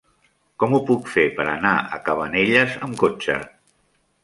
Com 0.63 0.71
ho 0.77 0.79
puc 0.87 1.11
fer 1.17 1.25
per 1.35 1.45
anar 1.51 1.75
a 1.75 2.01
Cabanelles 2.09 2.81
amb 2.87 3.01
cotxe? 3.05 3.39